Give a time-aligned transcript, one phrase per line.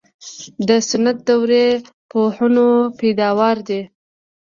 [0.67, 1.67] د سنت دورې
[2.11, 2.69] پوهنو
[2.99, 3.81] پیداوار دي.